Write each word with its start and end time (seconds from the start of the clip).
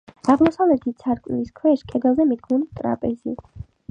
აღმოსავლეთით 0.33 1.03
სარკმლის 1.03 1.51
ქვეშ, 1.59 1.85
კედელზე, 1.93 2.27
მიდგმულია 2.31 2.79
ტრაპეზი. 2.81 3.37